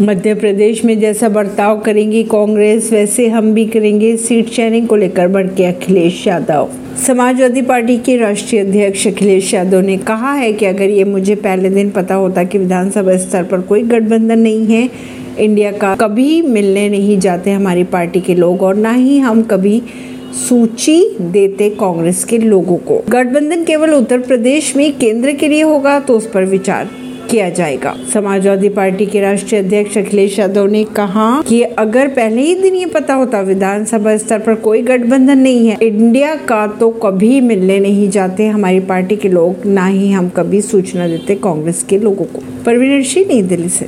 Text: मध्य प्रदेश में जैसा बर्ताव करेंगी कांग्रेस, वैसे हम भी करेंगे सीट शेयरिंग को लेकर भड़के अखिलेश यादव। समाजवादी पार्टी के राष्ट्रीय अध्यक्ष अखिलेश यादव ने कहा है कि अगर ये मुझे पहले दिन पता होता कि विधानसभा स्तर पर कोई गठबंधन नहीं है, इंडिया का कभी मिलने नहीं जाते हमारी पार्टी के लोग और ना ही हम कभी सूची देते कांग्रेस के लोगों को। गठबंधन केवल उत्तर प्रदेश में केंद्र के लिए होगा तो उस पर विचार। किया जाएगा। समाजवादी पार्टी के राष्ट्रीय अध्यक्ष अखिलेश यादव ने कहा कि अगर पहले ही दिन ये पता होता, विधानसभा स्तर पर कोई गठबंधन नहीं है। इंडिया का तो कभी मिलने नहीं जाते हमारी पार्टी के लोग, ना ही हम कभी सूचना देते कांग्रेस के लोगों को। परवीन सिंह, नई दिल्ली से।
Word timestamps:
मध्य 0.00 0.34
प्रदेश 0.34 0.84
में 0.84 0.98
जैसा 1.00 1.28
बर्ताव 1.28 1.78
करेंगी 1.80 2.22
कांग्रेस, 2.24 2.90
वैसे 2.92 3.26
हम 3.28 3.52
भी 3.54 3.64
करेंगे 3.66 4.16
सीट 4.16 4.48
शेयरिंग 4.48 4.86
को 4.88 4.96
लेकर 4.96 5.28
भड़के 5.28 5.64
अखिलेश 5.64 6.26
यादव। 6.26 6.68
समाजवादी 7.06 7.62
पार्टी 7.62 7.96
के 7.98 8.16
राष्ट्रीय 8.16 8.60
अध्यक्ष 8.60 9.06
अखिलेश 9.06 9.52
यादव 9.54 9.80
ने 9.80 9.96
कहा 9.98 10.32
है 10.32 10.52
कि 10.52 10.66
अगर 10.66 10.90
ये 10.90 11.04
मुझे 11.04 11.34
पहले 11.34 11.70
दिन 11.70 11.90
पता 11.90 12.14
होता 12.14 12.44
कि 12.44 12.58
विधानसभा 12.58 13.16
स्तर 13.16 13.44
पर 13.44 13.60
कोई 13.60 13.82
गठबंधन 13.82 14.38
नहीं 14.38 14.66
है, 14.66 14.88
इंडिया 15.38 15.72
का 15.72 15.94
कभी 15.94 16.40
मिलने 16.42 16.88
नहीं 16.88 17.18
जाते 17.18 17.50
हमारी 17.50 17.84
पार्टी 17.86 18.20
के 18.20 18.34
लोग 18.34 18.62
और 18.62 18.76
ना 18.76 18.92
ही 18.92 19.18
हम 19.18 19.42
कभी 19.42 19.82
सूची 20.48 21.02
देते 21.20 21.70
कांग्रेस 21.70 22.24
के 22.24 22.38
लोगों 22.38 22.76
को। 22.78 23.02
गठबंधन 23.08 23.64
केवल 23.64 23.94
उत्तर 23.94 24.20
प्रदेश 24.20 24.74
में 24.76 24.92
केंद्र 24.98 25.32
के 25.32 25.48
लिए 25.48 25.62
होगा 25.62 25.98
तो 26.00 26.16
उस 26.16 26.30
पर 26.30 26.44
विचार। 26.44 26.88
किया 27.30 27.48
जाएगा। 27.50 27.94
समाजवादी 28.14 28.68
पार्टी 28.68 29.06
के 29.06 29.20
राष्ट्रीय 29.20 29.60
अध्यक्ष 29.60 29.98
अखिलेश 29.98 30.38
यादव 30.38 30.66
ने 30.66 30.84
कहा 30.84 31.42
कि 31.48 31.62
अगर 31.62 32.08
पहले 32.08 32.42
ही 32.42 32.54
दिन 32.54 32.74
ये 32.74 32.86
पता 32.86 33.14
होता, 33.14 33.40
विधानसभा 33.40 34.16
स्तर 34.16 34.38
पर 34.38 34.54
कोई 34.54 34.82
गठबंधन 34.82 35.38
नहीं 35.38 35.68
है। 35.68 35.76
इंडिया 35.82 36.34
का 36.34 36.66
तो 36.66 36.90
कभी 36.90 37.40
मिलने 37.40 37.78
नहीं 37.78 38.10
जाते 38.10 38.46
हमारी 38.46 38.80
पार्टी 38.80 39.16
के 39.16 39.28
लोग, 39.28 39.66
ना 39.66 39.86
ही 39.86 40.10
हम 40.10 40.28
कभी 40.28 40.60
सूचना 40.60 41.08
देते 41.08 41.34
कांग्रेस 41.34 41.82
के 41.82 41.98
लोगों 41.98 42.24
को। 42.24 42.42
परवीन 42.66 43.02
सिंह, 43.02 43.26
नई 43.28 43.42
दिल्ली 43.42 43.68
से। 43.68 43.86